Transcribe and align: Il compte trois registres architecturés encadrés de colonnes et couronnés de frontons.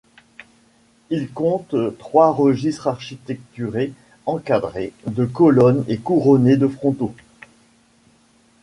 Il 1.11 1.29
compte 1.31 1.75
trois 1.99 2.31
registres 2.31 2.87
architecturés 2.87 3.93
encadrés 4.25 4.93
de 5.05 5.25
colonnes 5.25 5.85
et 5.87 5.99
couronnés 5.99 6.57
de 6.57 6.67
frontons. 6.67 7.13